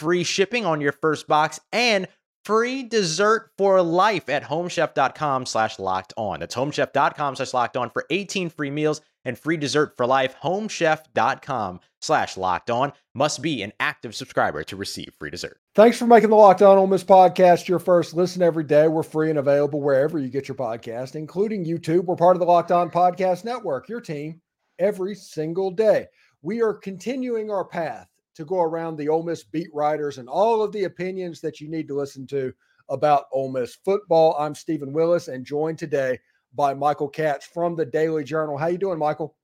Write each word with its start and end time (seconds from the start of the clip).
free 0.00 0.24
shipping 0.24 0.64
on 0.64 0.80
your 0.80 0.92
first 0.92 1.28
box, 1.28 1.60
and 1.72 2.08
free 2.44 2.82
dessert 2.82 3.50
for 3.58 3.82
life 3.82 4.28
at 4.28 4.42
homechef.com 4.42 5.46
slash 5.46 5.78
locked 5.78 6.14
on. 6.16 6.40
That's 6.40 6.54
homechef.com 6.54 7.36
slash 7.36 7.52
locked 7.52 7.76
on 7.76 7.90
for 7.90 8.06
18 8.08 8.48
free 8.50 8.70
meals 8.70 9.02
and 9.26 9.38
free 9.38 9.58
dessert 9.58 9.94
for 9.98 10.06
life. 10.06 10.34
Homechef.com 10.42 11.80
slash 12.00 12.38
locked 12.38 12.70
on 12.70 12.92
must 13.14 13.42
be 13.42 13.62
an 13.62 13.72
active 13.78 14.14
subscriber 14.14 14.64
to 14.64 14.76
receive 14.76 15.12
free 15.18 15.30
dessert. 15.30 15.60
Thanks 15.74 15.98
for 15.98 16.06
making 16.06 16.30
the 16.30 16.36
Locked 16.36 16.62
On 16.62 16.78
Ole 16.78 16.88
podcast 16.88 17.68
your 17.68 17.78
first 17.78 18.14
listen 18.14 18.42
every 18.42 18.64
day. 18.64 18.88
We're 18.88 19.02
free 19.02 19.28
and 19.28 19.38
available 19.38 19.82
wherever 19.82 20.18
you 20.18 20.28
get 20.28 20.48
your 20.48 20.56
podcast, 20.56 21.14
including 21.14 21.66
YouTube. 21.66 22.06
We're 22.06 22.16
part 22.16 22.36
of 22.36 22.40
the 22.40 22.46
Locked 22.46 22.72
On 22.72 22.90
Podcast 22.90 23.44
Network, 23.44 23.88
your 23.88 24.00
team 24.00 24.40
every 24.78 25.14
single 25.14 25.70
day. 25.70 26.06
We 26.40 26.62
are 26.62 26.72
continuing 26.72 27.50
our 27.50 27.66
path 27.66 28.09
to 28.34 28.44
go 28.44 28.60
around 28.60 28.96
the 28.96 29.08
Ole 29.08 29.22
Miss 29.22 29.44
beat 29.44 29.68
writers 29.72 30.18
and 30.18 30.28
all 30.28 30.62
of 30.62 30.72
the 30.72 30.84
opinions 30.84 31.40
that 31.40 31.60
you 31.60 31.68
need 31.68 31.88
to 31.88 31.94
listen 31.94 32.26
to 32.28 32.52
about 32.88 33.26
Ole 33.32 33.50
Miss 33.50 33.76
football. 33.84 34.36
I'm 34.38 34.54
Steven 34.54 34.92
Willis 34.92 35.28
and 35.28 35.44
joined 35.44 35.78
today 35.78 36.18
by 36.54 36.74
Michael 36.74 37.08
Katz 37.08 37.46
from 37.46 37.76
the 37.76 37.84
Daily 37.84 38.24
Journal. 38.24 38.58
How 38.58 38.66
you 38.66 38.78
doing, 38.78 38.98
Michael? 38.98 39.36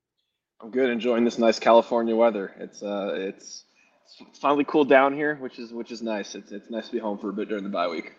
I'm 0.60 0.70
good, 0.70 0.90
enjoying 0.90 1.24
this 1.24 1.38
nice 1.38 1.58
California 1.58 2.16
weather. 2.16 2.54
It's 2.58 2.82
uh, 2.82 3.12
it's, 3.14 3.64
it's 4.20 4.38
finally 4.38 4.64
cooled 4.64 4.88
down 4.88 5.14
here, 5.14 5.36
which 5.36 5.58
is 5.58 5.72
which 5.72 5.92
is 5.92 6.02
nice. 6.02 6.34
It's 6.34 6.50
it's 6.50 6.70
nice 6.70 6.86
to 6.86 6.92
be 6.92 6.98
home 6.98 7.18
for 7.18 7.30
a 7.30 7.32
bit 7.32 7.48
during 7.48 7.64
the 7.64 7.70
bye 7.70 7.88
week. 7.88 8.12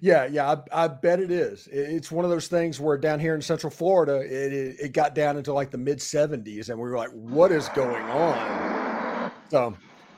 Yeah, 0.00 0.26
yeah, 0.26 0.50
I, 0.72 0.84
I 0.84 0.88
bet 0.88 1.20
it 1.20 1.30
is. 1.30 1.68
It's 1.70 2.10
one 2.10 2.24
of 2.24 2.30
those 2.30 2.48
things 2.48 2.80
where 2.80 2.98
down 2.98 3.20
here 3.20 3.36
in 3.36 3.42
Central 3.42 3.70
Florida, 3.70 4.20
it 4.20 4.52
it, 4.52 4.76
it 4.80 4.92
got 4.92 5.14
down 5.14 5.36
into 5.36 5.52
like 5.52 5.70
the 5.70 5.78
mid 5.78 5.98
70s, 5.98 6.70
and 6.70 6.78
we 6.78 6.88
were 6.88 6.96
like, 6.96 7.10
"What 7.10 7.52
is 7.52 7.68
going 7.70 8.02
on?" 8.04 9.30
So 9.50 9.76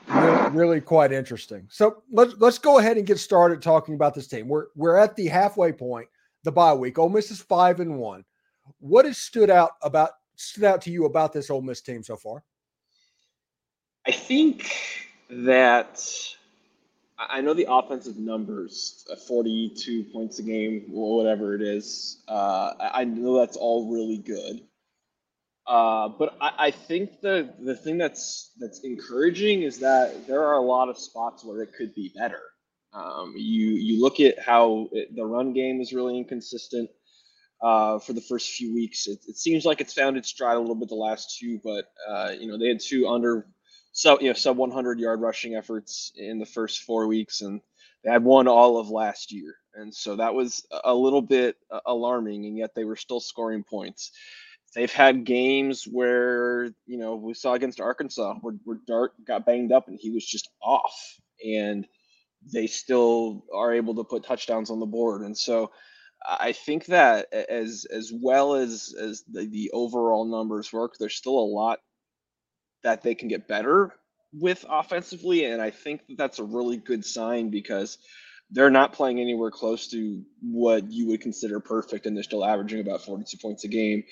really, 0.09 0.49
really 0.51 0.81
quite 0.81 1.11
interesting. 1.11 1.67
So 1.69 2.03
let's 2.11 2.33
let's 2.37 2.57
go 2.57 2.79
ahead 2.79 2.97
and 2.97 3.05
get 3.05 3.19
started 3.19 3.61
talking 3.61 3.95
about 3.95 4.13
this 4.13 4.27
team. 4.27 4.47
We're 4.47 4.67
we're 4.75 4.97
at 4.97 5.15
the 5.15 5.27
halfway 5.27 5.71
point, 5.71 6.07
the 6.43 6.51
bye 6.51 6.73
week. 6.73 6.97
Ole 6.97 7.09
Miss 7.09 7.31
is 7.31 7.41
five 7.41 7.79
and 7.79 7.97
one. 7.97 8.25
What 8.79 9.05
has 9.05 9.17
stood 9.17 9.49
out 9.49 9.71
about 9.81 10.11
stood 10.35 10.63
out 10.63 10.81
to 10.83 10.91
you 10.91 11.05
about 11.05 11.33
this 11.33 11.49
Ole 11.49 11.61
Miss 11.61 11.81
team 11.81 12.03
so 12.03 12.15
far? 12.15 12.43
I 14.07 14.11
think 14.11 14.71
that 15.29 16.03
I 17.17 17.41
know 17.41 17.53
the 17.53 17.67
offensive 17.69 18.17
numbers, 18.17 19.05
uh, 19.11 19.15
42 19.15 20.05
points 20.05 20.39
a 20.39 20.43
game, 20.43 20.85
whatever 20.87 21.53
it 21.53 21.61
is. 21.61 22.23
Uh, 22.27 22.73
I 22.79 23.03
know 23.03 23.37
that's 23.37 23.57
all 23.57 23.91
really 23.91 24.17
good. 24.17 24.61
Uh, 25.69 26.09
but 26.09 26.35
I, 26.41 26.51
I, 26.57 26.71
think 26.71 27.21
the 27.21 27.53
the 27.59 27.75
thing 27.75 27.99
that's 27.99 28.53
that's 28.59 28.79
encouraging 28.79 29.61
is 29.61 29.77
that 29.81 30.25
there 30.25 30.43
are 30.43 30.55
a 30.55 30.61
lot 30.61 30.89
of 30.89 30.97
spots 30.97 31.45
where 31.45 31.61
it 31.61 31.73
could 31.77 31.93
be 31.93 32.11
better. 32.17 32.41
Um, 32.91 33.35
you 33.37 33.67
you 33.73 34.01
look 34.01 34.19
at 34.19 34.39
how 34.39 34.89
it, 34.91 35.15
the 35.15 35.23
run 35.23 35.53
game 35.53 35.79
is 35.79 35.93
really 35.93 36.17
inconsistent 36.17 36.89
uh, 37.61 37.99
for 37.99 38.13
the 38.13 38.21
first 38.21 38.49
few 38.49 38.73
weeks. 38.73 39.05
It, 39.05 39.19
it, 39.27 39.37
seems 39.37 39.63
like 39.63 39.79
it's 39.79 39.93
found 39.93 40.17
its 40.17 40.29
stride 40.29 40.57
a 40.57 40.59
little 40.59 40.73
bit 40.73 40.89
the 40.89 40.95
last 40.95 41.37
two, 41.37 41.59
but 41.63 41.85
uh, 42.09 42.31
you 42.31 42.47
know 42.47 42.57
they 42.57 42.69
had 42.69 42.79
two 42.79 43.07
under 43.07 43.45
sub 43.91 44.23
you 44.23 44.29
know 44.29 44.33
sub 44.33 44.57
100 44.57 44.99
yard 44.99 45.21
rushing 45.21 45.53
efforts 45.53 46.11
in 46.15 46.39
the 46.39 46.47
first 46.47 46.81
four 46.81 47.05
weeks, 47.05 47.41
and 47.41 47.61
they 48.03 48.09
had 48.09 48.23
one 48.23 48.47
all 48.47 48.79
of 48.79 48.89
last 48.89 49.31
year, 49.31 49.53
and 49.75 49.93
so 49.93 50.15
that 50.15 50.33
was 50.33 50.65
a 50.83 50.95
little 50.95 51.21
bit 51.21 51.57
uh, 51.69 51.79
alarming, 51.85 52.47
and 52.47 52.57
yet 52.57 52.73
they 52.73 52.85
were 52.85 52.95
still 52.95 53.19
scoring 53.19 53.63
points 53.63 54.11
they've 54.75 54.91
had 54.91 55.25
games 55.25 55.85
where 55.85 56.65
you 56.85 56.97
know 56.97 57.15
we 57.15 57.33
saw 57.33 57.53
against 57.53 57.79
Arkansas 57.81 58.35
where, 58.41 58.55
where 58.63 58.79
Dart 58.87 59.11
got 59.25 59.45
banged 59.45 59.71
up 59.71 59.87
and 59.87 59.99
he 59.99 60.11
was 60.11 60.25
just 60.25 60.49
off, 60.61 60.95
and 61.45 61.87
they 62.53 62.67
still 62.67 63.45
are 63.53 63.73
able 63.73 63.95
to 63.95 64.03
put 64.03 64.23
touchdowns 64.23 64.69
on 64.69 64.79
the 64.79 64.85
board. 64.85 65.21
And 65.21 65.37
so 65.37 65.71
I 66.27 66.51
think 66.51 66.85
that 66.87 67.33
as 67.33 67.85
as 67.91 68.11
well 68.13 68.55
as 68.55 68.93
as 68.99 69.23
the, 69.31 69.45
the 69.45 69.71
overall 69.71 70.25
numbers 70.25 70.71
work, 70.71 70.95
there's 70.99 71.15
still 71.15 71.39
a 71.39 71.51
lot 71.53 71.79
that 72.83 73.01
they 73.03 73.15
can 73.15 73.27
get 73.27 73.47
better 73.47 73.93
with 74.33 74.65
offensively, 74.69 75.45
and 75.45 75.61
I 75.61 75.71
think 75.71 76.05
that 76.07 76.17
that's 76.17 76.39
a 76.39 76.43
really 76.43 76.77
good 76.77 77.05
sign 77.05 77.49
because 77.49 77.97
they're 78.51 78.69
not 78.69 78.93
playing 78.93 79.19
anywhere 79.19 79.51
close 79.51 79.87
to 79.89 80.23
what 80.41 80.91
you 80.91 81.07
would 81.07 81.21
consider 81.21 81.59
perfect, 81.59 82.05
and 82.05 82.15
they're 82.15 82.23
still 82.23 82.45
averaging 82.45 82.79
about 82.79 83.03
42 83.03 83.37
points 83.37 83.63
a 83.63 83.67
game. 83.67 84.03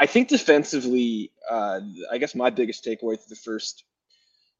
I 0.00 0.06
think 0.06 0.28
defensively, 0.28 1.30
uh, 1.48 1.80
I 2.10 2.16
guess 2.16 2.34
my 2.34 2.48
biggest 2.48 2.84
takeaway 2.84 3.16
through 3.16 3.28
the 3.28 3.36
first 3.36 3.84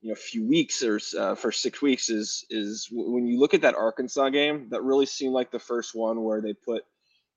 you 0.03 0.11
know 0.11 0.15
few 0.15 0.47
weeks 0.47 0.83
or 0.83 1.01
uh, 1.19 1.35
first 1.35 1.63
six 1.63 1.81
weeks 1.83 2.11
is 2.11 2.45
is 2.51 2.89
when 2.91 3.27
you 3.27 3.39
look 3.39 3.55
at 3.55 3.63
that 3.63 3.75
Arkansas 3.75 4.29
game, 4.29 4.69
that 4.71 4.83
really 4.83 5.07
seemed 5.07 5.33
like 5.33 5.51
the 5.51 5.59
first 5.59 5.95
one 5.95 6.23
where 6.23 6.43
they 6.43 6.53
put 6.53 6.83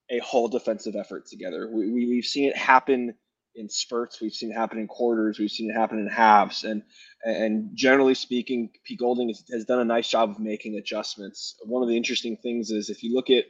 a 0.09 0.19
whole 0.19 0.49
defensive 0.49 0.95
effort 0.95 1.25
together. 1.27 1.69
We, 1.71 1.91
we 1.91 2.05
we've 2.07 2.25
seen 2.25 2.49
it 2.49 2.57
happen 2.57 3.15
in 3.55 3.69
spurts, 3.69 4.19
we've 4.19 4.33
seen 4.33 4.51
it 4.51 4.55
happen 4.55 4.79
in 4.79 4.87
quarters, 4.87 5.39
we've 5.39 5.51
seen 5.51 5.69
it 5.69 5.73
happen 5.73 5.99
in 5.99 6.07
halves, 6.07 6.65
and 6.65 6.83
and 7.23 7.69
generally 7.73 8.15
speaking, 8.15 8.69
Pete 8.83 8.99
Golding 8.99 9.29
has, 9.29 9.45
has 9.49 9.63
done 9.63 9.79
a 9.79 9.85
nice 9.85 10.09
job 10.09 10.31
of 10.31 10.39
making 10.39 10.75
adjustments. 10.75 11.55
One 11.63 11.83
of 11.83 11.87
the 11.87 11.95
interesting 11.95 12.35
things 12.35 12.69
is 12.69 12.89
if 12.89 13.01
you 13.01 13.13
look 13.13 13.29
at 13.29 13.45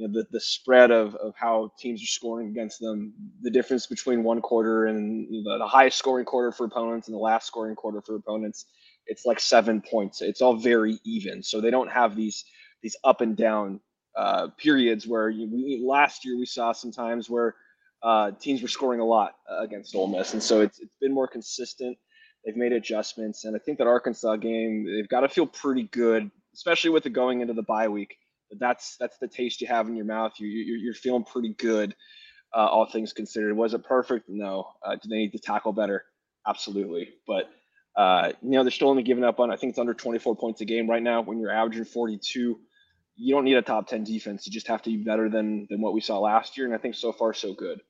you 0.00 0.08
know 0.08 0.12
the, 0.12 0.26
the 0.30 0.40
spread 0.40 0.90
of, 0.90 1.14
of 1.16 1.34
how 1.36 1.70
teams 1.78 2.02
are 2.02 2.06
scoring 2.06 2.48
against 2.48 2.80
them 2.80 3.12
the 3.42 3.50
difference 3.50 3.86
between 3.86 4.22
one 4.22 4.40
quarter 4.40 4.86
and 4.86 5.28
the, 5.28 5.58
the 5.58 5.66
highest 5.66 5.98
scoring 5.98 6.24
quarter 6.24 6.50
for 6.52 6.64
opponents 6.64 7.08
and 7.08 7.14
the 7.14 7.20
last 7.20 7.46
scoring 7.46 7.76
quarter 7.76 8.00
for 8.00 8.16
opponents 8.16 8.66
it's 9.10 9.26
like 9.26 9.40
seven 9.40 9.82
points. 9.82 10.22
It's 10.22 10.40
all 10.40 10.54
very 10.54 10.98
even. 11.04 11.42
So 11.42 11.60
they 11.60 11.70
don't 11.70 11.90
have 11.90 12.16
these 12.16 12.44
these 12.82 12.96
up 13.04 13.20
and 13.20 13.36
down 13.36 13.80
uh, 14.16 14.48
periods 14.56 15.06
where 15.06 15.28
you, 15.28 15.48
we, 15.50 15.82
last 15.84 16.24
year 16.24 16.38
we 16.38 16.46
saw 16.46 16.72
sometimes 16.72 17.28
where 17.28 17.56
uh, 18.02 18.30
teams 18.40 18.62
were 18.62 18.68
scoring 18.68 19.00
a 19.00 19.04
lot 19.04 19.34
uh, 19.50 19.62
against 19.62 19.94
Ole 19.94 20.06
Miss, 20.06 20.32
and 20.32 20.42
so 20.42 20.62
it's, 20.62 20.78
it's 20.78 20.96
been 21.00 21.12
more 21.12 21.28
consistent. 21.28 21.98
They've 22.44 22.56
made 22.56 22.72
adjustments, 22.72 23.44
and 23.44 23.54
I 23.54 23.58
think 23.58 23.78
that 23.78 23.86
Arkansas 23.86 24.36
game 24.36 24.86
they've 24.86 25.08
got 25.08 25.20
to 25.20 25.28
feel 25.28 25.46
pretty 25.46 25.82
good, 25.82 26.30
especially 26.54 26.90
with 26.90 27.04
it 27.04 27.10
going 27.10 27.42
into 27.42 27.52
the 27.52 27.62
bye 27.62 27.88
week 27.88 28.16
that's 28.58 28.96
that's 28.96 29.18
the 29.18 29.28
taste 29.28 29.60
you 29.60 29.66
have 29.66 29.88
in 29.88 29.96
your 29.96 30.04
mouth. 30.04 30.32
You, 30.38 30.48
you 30.48 30.76
you're 30.76 30.94
feeling 30.94 31.24
pretty 31.24 31.54
good, 31.54 31.94
uh, 32.54 32.66
all 32.66 32.86
things 32.86 33.12
considered. 33.12 33.56
Was 33.56 33.74
it 33.74 33.84
perfect? 33.84 34.28
No. 34.28 34.72
Uh, 34.84 34.96
do 34.96 35.08
they 35.08 35.16
need 35.16 35.32
to 35.32 35.38
tackle 35.38 35.72
better? 35.72 36.04
Absolutely. 36.46 37.10
But 37.26 37.50
uh, 37.96 38.32
you 38.42 38.50
know 38.50 38.64
they're 38.64 38.70
still 38.70 38.88
only 38.88 39.02
giving 39.02 39.24
up 39.24 39.40
on. 39.40 39.50
I 39.50 39.56
think 39.56 39.70
it's 39.70 39.78
under 39.78 39.94
24 39.94 40.36
points 40.36 40.60
a 40.60 40.64
game 40.64 40.88
right 40.88 41.02
now. 41.02 41.22
When 41.22 41.38
you're 41.38 41.50
averaging 41.50 41.84
42, 41.84 42.58
you 43.16 43.34
don't 43.34 43.44
need 43.44 43.56
a 43.56 43.62
top 43.62 43.88
10 43.88 44.04
defense. 44.04 44.46
You 44.46 44.52
just 44.52 44.68
have 44.68 44.82
to 44.82 44.90
be 44.90 44.96
better 44.96 45.28
than 45.28 45.66
than 45.70 45.80
what 45.80 45.92
we 45.92 46.00
saw 46.00 46.18
last 46.18 46.56
year. 46.56 46.66
And 46.66 46.74
I 46.74 46.78
think 46.78 46.94
so 46.94 47.12
far 47.12 47.34
so 47.34 47.54
good. 47.54 47.80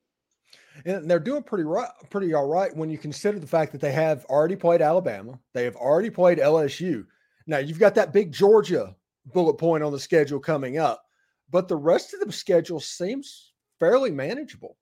And 0.85 1.11
they're 1.11 1.19
doing 1.19 1.43
pretty 1.43 1.65
right, 1.65 1.89
pretty 2.11 2.33
all 2.33 2.47
right 2.47 2.75
when 2.75 2.91
you 2.91 2.99
consider 2.99 3.39
the 3.39 3.47
fact 3.47 3.73
that 3.73 3.81
they 3.81 3.93
have 3.93 4.25
already 4.27 4.57
played 4.57 4.81
Alabama, 4.81 5.39
they 5.53 5.65
have 5.65 5.77
already 5.77 6.11
played 6.11 6.39
LSU. 6.39 7.07
Now 7.47 7.59
you've 7.59 7.79
got 7.79 7.95
that 7.97 8.13
big 8.13 8.33
Georgia 8.33 8.95
bullet 9.33 9.55
point 9.55 9.85
on 9.85 9.93
the 9.93 10.01
schedule 10.01 10.41
coming 10.41 10.79
up, 10.79 11.03
but 11.51 11.69
the 11.69 11.77
rest 11.77 12.15
of 12.15 12.21
the 12.21 12.33
schedule 12.33 12.81
seems 12.81 13.53
fairly 13.79 14.11
manageable. 14.11 14.77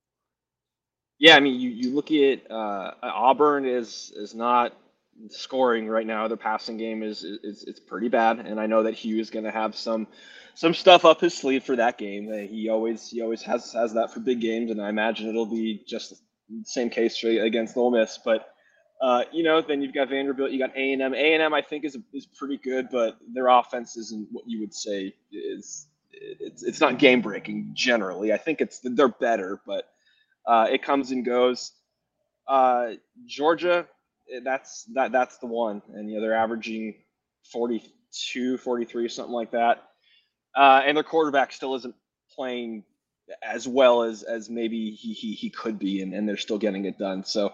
Yeah, 1.18 1.36
I 1.36 1.40
mean, 1.40 1.60
you, 1.60 1.70
you 1.70 1.94
look 1.94 2.10
at 2.12 2.48
uh, 2.50 2.92
Auburn 3.02 3.66
is 3.66 4.12
is 4.16 4.34
not 4.34 4.76
scoring 5.30 5.88
right 5.88 6.06
now. 6.06 6.28
Their 6.28 6.36
passing 6.36 6.76
game 6.76 7.02
is 7.02 7.24
is 7.24 7.64
it's 7.66 7.80
pretty 7.80 8.08
bad, 8.08 8.40
and 8.40 8.60
I 8.60 8.66
know 8.66 8.82
that 8.84 8.94
Hugh 8.94 9.20
is 9.20 9.30
going 9.30 9.44
to 9.44 9.50
have 9.50 9.74
some 9.74 10.06
some 10.54 10.74
stuff 10.74 11.04
up 11.04 11.20
his 11.20 11.34
sleeve 11.34 11.64
for 11.64 11.76
that 11.76 11.98
game. 11.98 12.30
Uh, 12.32 12.36
he 12.36 12.68
always 12.68 13.08
he 13.08 13.20
always 13.20 13.42
has 13.42 13.72
has 13.72 13.92
that 13.94 14.12
for 14.12 14.20
big 14.20 14.40
games, 14.40 14.70
and 14.70 14.80
I 14.80 14.88
imagine 14.88 15.28
it'll 15.28 15.46
be 15.46 15.82
just 15.86 16.10
the 16.10 16.64
same 16.64 16.88
case 16.90 17.22
against 17.24 17.76
Ole 17.76 17.90
Miss. 17.90 18.18
But 18.24 18.54
uh, 19.00 19.24
you 19.32 19.42
know, 19.42 19.60
then 19.60 19.80
you've 19.80 19.94
got 19.94 20.08
Vanderbilt, 20.08 20.50
you 20.50 20.58
got 20.58 20.76
A 20.76 20.92
and 20.92 21.02
M. 21.02 21.14
A 21.14 21.34
and 21.34 21.42
M, 21.42 21.54
I 21.54 21.62
think 21.62 21.84
is 21.84 21.96
is 22.12 22.26
pretty 22.26 22.56
good, 22.56 22.88
but 22.90 23.16
their 23.32 23.48
offense 23.48 23.96
isn't 23.96 24.28
what 24.32 24.44
you 24.46 24.60
would 24.60 24.74
say 24.74 25.14
is. 25.32 25.86
It's 26.20 26.64
it's 26.64 26.80
not 26.80 26.98
game 26.98 27.20
breaking 27.20 27.70
generally. 27.74 28.32
I 28.32 28.38
think 28.38 28.60
it's 28.60 28.80
they're 28.82 29.06
better, 29.06 29.60
but 29.64 29.88
uh, 30.46 30.66
it 30.70 30.82
comes 30.82 31.12
and 31.12 31.24
goes. 31.24 31.72
Uh, 32.48 32.92
Georgia, 33.26 33.86
eh, 34.34 34.40
that's 34.42 34.84
that 34.94 35.12
that's 35.12 35.38
the 35.38 35.46
one, 35.46 35.80
and 35.94 36.10
you 36.10 36.16
know 36.16 36.22
they're 36.22 36.34
averaging 36.34 36.94
42, 37.52 38.58
43, 38.58 39.08
something 39.08 39.32
like 39.32 39.52
that. 39.52 39.84
Uh, 40.56 40.82
and 40.84 40.96
their 40.96 41.04
quarterback 41.04 41.52
still 41.52 41.76
isn't 41.76 41.94
playing 42.34 42.82
as 43.42 43.68
well 43.68 44.02
as 44.02 44.22
as 44.22 44.48
maybe 44.48 44.90
he 44.90 45.12
he, 45.12 45.34
he 45.34 45.50
could 45.50 45.78
be, 45.78 46.02
and, 46.02 46.14
and 46.14 46.28
they're 46.28 46.36
still 46.36 46.58
getting 46.58 46.86
it 46.86 46.98
done. 46.98 47.24
So 47.24 47.52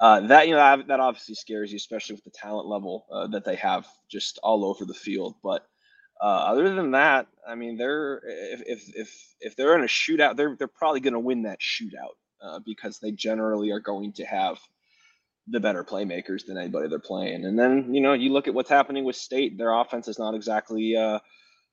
uh, 0.00 0.20
that 0.20 0.46
you 0.46 0.54
know 0.54 0.58
that, 0.58 0.86
that, 0.88 1.00
obviously 1.00 1.34
scares 1.34 1.72
you, 1.72 1.76
especially 1.76 2.14
with 2.14 2.24
the 2.24 2.30
talent 2.30 2.66
level 2.68 3.06
uh, 3.10 3.26
that 3.28 3.44
they 3.44 3.56
have 3.56 3.86
just 4.10 4.38
all 4.42 4.64
over 4.64 4.84
the 4.84 4.94
field. 4.94 5.34
But 5.42 5.66
uh, 6.20 6.26
other 6.26 6.74
than 6.74 6.90
that, 6.92 7.26
I 7.46 7.54
mean, 7.54 7.76
they're 7.76 8.20
if 8.24 8.62
if 8.66 8.96
if, 8.96 9.34
if 9.40 9.56
they're 9.56 9.76
in 9.76 9.84
a 9.84 9.88
shootout, 9.88 10.36
they're 10.36 10.56
they're 10.56 10.68
probably 10.68 11.00
going 11.00 11.14
to 11.14 11.20
win 11.20 11.42
that 11.42 11.60
shootout 11.60 12.16
uh, 12.42 12.58
because 12.64 12.98
they 12.98 13.10
generally 13.10 13.70
are 13.70 13.80
going 13.80 14.12
to 14.14 14.24
have 14.24 14.58
the 15.48 15.60
better 15.60 15.84
playmakers 15.84 16.44
than 16.44 16.58
anybody 16.58 16.88
they're 16.88 16.98
playing. 16.98 17.44
And 17.44 17.58
then 17.58 17.94
you 17.94 18.00
know 18.00 18.12
you 18.12 18.32
look 18.32 18.48
at 18.48 18.54
what's 18.54 18.70
happening 18.70 19.04
with 19.04 19.16
State; 19.16 19.56
their 19.56 19.72
offense 19.72 20.08
is 20.08 20.18
not 20.18 20.34
exactly 20.34 20.96
uh, 20.96 21.20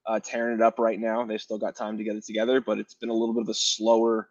uh, 0.05 0.19
tearing 0.19 0.55
it 0.55 0.61
up 0.61 0.79
right 0.79 0.99
now. 0.99 1.25
They've 1.25 1.41
still 1.41 1.57
got 1.57 1.75
time 1.75 1.97
to 1.97 2.03
get 2.03 2.15
it 2.15 2.25
together, 2.25 2.61
but 2.61 2.79
it's 2.79 2.93
been 2.93 3.09
a 3.09 3.13
little 3.13 3.33
bit 3.33 3.43
of 3.43 3.49
a 3.49 3.53
slower, 3.53 4.29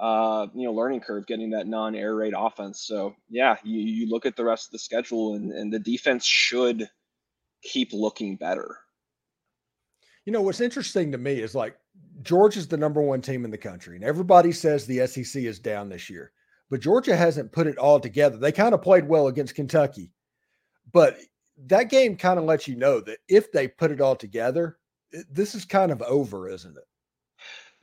uh, 0.00 0.46
you 0.54 0.64
know, 0.64 0.72
learning 0.72 1.00
curve 1.00 1.26
getting 1.26 1.50
that 1.50 1.66
non-air 1.66 2.14
raid 2.14 2.32
offense. 2.36 2.80
So 2.80 3.14
yeah, 3.28 3.56
you, 3.62 3.80
you 3.80 4.08
look 4.08 4.24
at 4.24 4.34
the 4.34 4.44
rest 4.44 4.68
of 4.68 4.72
the 4.72 4.78
schedule, 4.78 5.34
and, 5.34 5.52
and 5.52 5.70
the 5.70 5.78
defense 5.78 6.24
should 6.24 6.88
keep 7.62 7.92
looking 7.92 8.36
better. 8.36 8.78
You 10.24 10.32
know 10.32 10.40
what's 10.40 10.62
interesting 10.62 11.12
to 11.12 11.18
me 11.18 11.34
is 11.40 11.54
like 11.54 11.76
Georgia's 12.22 12.66
the 12.66 12.78
number 12.78 13.02
one 13.02 13.20
team 13.20 13.44
in 13.44 13.50
the 13.50 13.58
country, 13.58 13.94
and 13.94 14.04
everybody 14.04 14.52
says 14.52 14.86
the 14.86 15.06
SEC 15.06 15.42
is 15.42 15.58
down 15.58 15.90
this 15.90 16.08
year, 16.08 16.32
but 16.70 16.80
Georgia 16.80 17.14
hasn't 17.14 17.52
put 17.52 17.66
it 17.66 17.76
all 17.76 18.00
together. 18.00 18.38
They 18.38 18.52
kind 18.52 18.72
of 18.72 18.80
played 18.80 19.06
well 19.06 19.26
against 19.26 19.54
Kentucky, 19.54 20.12
but 20.92 21.18
that 21.66 21.90
game 21.90 22.16
kind 22.16 22.38
of 22.38 22.46
lets 22.46 22.66
you 22.66 22.74
know 22.74 23.00
that 23.00 23.18
if 23.28 23.52
they 23.52 23.68
put 23.68 23.90
it 23.90 24.00
all 24.00 24.16
together, 24.16 24.78
this 25.30 25.54
is 25.54 25.66
kind 25.66 25.92
of 25.92 26.00
over, 26.02 26.48
isn't 26.48 26.76
it? 26.76 26.84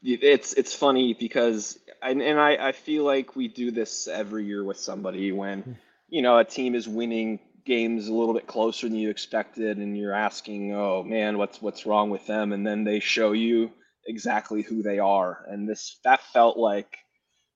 It's 0.04 0.54
it's 0.54 0.74
funny 0.74 1.14
because 1.14 1.80
and, 2.02 2.22
and 2.22 2.40
I, 2.40 2.68
I 2.68 2.72
feel 2.72 3.04
like 3.04 3.36
we 3.36 3.48
do 3.48 3.72
this 3.72 4.08
every 4.08 4.46
year 4.46 4.64
with 4.64 4.78
somebody 4.78 5.32
when 5.32 5.62
hmm. 5.62 5.72
you 6.10 6.22
know 6.22 6.38
a 6.38 6.46
team 6.46 6.76
is 6.76 6.88
winning 6.88 7.40
games 7.66 8.08
a 8.08 8.14
little 8.14 8.34
bit 8.34 8.48
closer 8.48 8.88
than 8.88 8.96
you 8.96 9.10
expected 9.10 9.78
and 9.78 9.98
you're 9.98 10.14
asking 10.14 10.74
oh 10.74 11.04
man 11.04 11.38
what's 11.38 11.62
what's 11.62 11.86
wrong 11.86 12.10
with 12.10 12.26
them? 12.28 12.54
And 12.54 12.66
then 12.66 12.84
they 12.84 13.00
show 13.00 13.32
you 13.32 13.72
exactly 14.06 14.62
who 14.62 14.82
they 14.84 15.00
are. 15.00 15.46
And 15.50 15.68
this 15.68 16.00
that 16.04 16.22
felt 16.32 16.58
like 16.58 16.98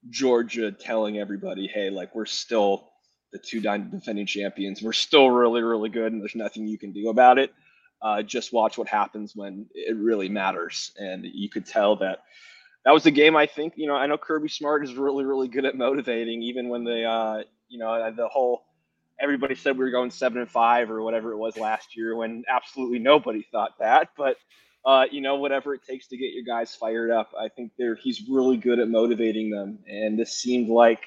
Georgia 0.09 0.71
telling 0.71 1.19
everybody 1.19 1.67
hey 1.67 1.89
like 1.89 2.15
we're 2.15 2.25
still 2.25 2.89
the 3.31 3.39
two 3.39 3.61
defending 3.61 4.25
champions. 4.25 4.81
We're 4.81 4.93
still 4.93 5.29
really 5.29 5.61
really 5.61 5.89
good 5.89 6.11
and 6.11 6.21
there's 6.21 6.35
nothing 6.35 6.67
you 6.67 6.79
can 6.79 6.91
do 6.91 7.09
about 7.09 7.37
it 7.37 7.53
uh, 8.01 8.21
just 8.23 8.51
watch 8.53 8.77
what 8.77 8.87
happens 8.87 9.35
when 9.35 9.67
it 9.73 9.95
really 9.95 10.29
matters. 10.29 10.91
And 10.97 11.25
you 11.25 11.49
could 11.49 11.65
tell 11.65 11.95
that 11.97 12.23
that 12.85 12.91
was 12.91 13.03
the 13.03 13.11
game. 13.11 13.35
I 13.35 13.45
think 13.45 13.73
you 13.75 13.87
know 13.87 13.95
I 13.95 14.07
know 14.07 14.17
Kirby 14.17 14.49
Smart 14.49 14.83
is 14.83 14.95
really 14.95 15.23
really 15.25 15.47
good 15.47 15.65
at 15.65 15.75
motivating, 15.75 16.41
even 16.41 16.69
when 16.69 16.83
they 16.83 17.05
uh, 17.05 17.43
you 17.69 17.79
know 17.79 18.11
the 18.11 18.27
whole 18.27 18.63
everybody 19.19 19.53
said 19.55 19.77
we 19.77 19.83
were 19.83 19.91
going 19.91 20.09
seven 20.09 20.39
and 20.39 20.49
five 20.49 20.89
or 20.89 21.01
whatever 21.01 21.31
it 21.31 21.37
was 21.37 21.57
last 21.57 21.95
year 21.95 22.15
when 22.15 22.43
absolutely 22.49 22.97
nobody 22.97 23.45
thought 23.51 23.77
that. 23.79 24.09
But 24.17 24.37
uh, 24.83 25.05
you 25.11 25.21
know 25.21 25.35
whatever 25.35 25.75
it 25.75 25.83
takes 25.83 26.07
to 26.07 26.17
get 26.17 26.33
your 26.33 26.43
guys 26.43 26.73
fired 26.73 27.11
up. 27.11 27.31
I 27.39 27.49
think 27.49 27.71
they're 27.77 27.95
he's 27.95 28.27
really 28.27 28.57
good 28.57 28.79
at 28.79 28.89
motivating 28.89 29.51
them, 29.51 29.79
and 29.87 30.17
this 30.17 30.33
seemed 30.33 30.69
like 30.69 31.03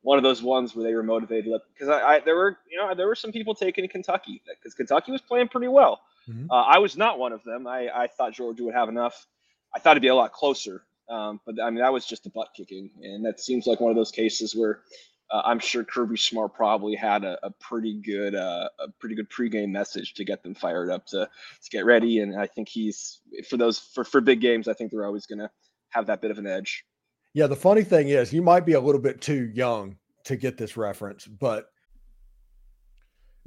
one 0.00 0.16
of 0.16 0.24
those 0.24 0.42
ones 0.42 0.74
where 0.74 0.84
they 0.84 0.94
were 0.94 1.02
motivated 1.02 1.52
because 1.74 1.88
I, 1.88 2.00
I, 2.00 2.20
there 2.20 2.36
were 2.36 2.58
you 2.70 2.78
know 2.78 2.94
there 2.94 3.06
were 3.06 3.14
some 3.14 3.32
people 3.32 3.54
taking 3.54 3.86
Kentucky 3.88 4.42
because 4.48 4.74
Kentucky 4.74 5.12
was 5.12 5.20
playing 5.20 5.48
pretty 5.48 5.68
well. 5.68 6.00
Mm-hmm. 6.28 6.50
Uh, 6.50 6.62
I 6.62 6.78
was 6.78 6.96
not 6.96 7.18
one 7.18 7.32
of 7.32 7.42
them. 7.44 7.66
I, 7.66 7.88
I 7.94 8.06
thought 8.06 8.32
Georgia 8.32 8.64
would 8.64 8.74
have 8.74 8.88
enough. 8.88 9.26
I 9.74 9.78
thought 9.78 9.92
it'd 9.92 10.02
be 10.02 10.08
a 10.08 10.14
lot 10.14 10.32
closer. 10.32 10.84
Um, 11.08 11.40
but 11.46 11.60
I 11.62 11.70
mean, 11.70 11.80
that 11.80 11.92
was 11.92 12.04
just 12.04 12.26
a 12.26 12.30
butt 12.30 12.48
kicking. 12.54 12.90
And 13.02 13.24
that 13.24 13.40
seems 13.40 13.66
like 13.66 13.80
one 13.80 13.90
of 13.90 13.96
those 13.96 14.10
cases 14.10 14.54
where 14.54 14.80
uh, 15.30 15.42
I'm 15.44 15.58
sure 15.58 15.84
Kirby 15.84 16.16
Smart 16.16 16.54
probably 16.54 16.94
had 16.94 17.24
a, 17.24 17.38
a 17.46 17.50
pretty 17.50 18.00
good 18.00 18.34
uh, 18.34 18.68
a 18.78 18.90
pretty 18.98 19.14
good 19.14 19.28
pregame 19.30 19.70
message 19.70 20.14
to 20.14 20.24
get 20.24 20.42
them 20.42 20.54
fired 20.54 20.90
up 20.90 21.06
to, 21.06 21.28
to 21.28 21.70
get 21.70 21.84
ready. 21.84 22.20
And 22.20 22.38
I 22.38 22.46
think 22.46 22.68
he's 22.68 23.20
for 23.48 23.56
those 23.56 23.78
for, 23.78 24.04
for 24.04 24.20
big 24.20 24.40
games, 24.40 24.68
I 24.68 24.74
think 24.74 24.90
they're 24.90 25.04
always 25.04 25.26
going 25.26 25.40
to 25.40 25.50
have 25.90 26.06
that 26.06 26.20
bit 26.20 26.30
of 26.30 26.38
an 26.38 26.46
edge. 26.46 26.84
Yeah, 27.34 27.46
the 27.46 27.56
funny 27.56 27.84
thing 27.84 28.08
is, 28.08 28.32
you 28.32 28.42
might 28.42 28.64
be 28.64 28.72
a 28.72 28.80
little 28.80 29.00
bit 29.00 29.20
too 29.20 29.50
young 29.54 29.96
to 30.24 30.36
get 30.36 30.56
this 30.56 30.76
reference, 30.76 31.26
but 31.26 31.66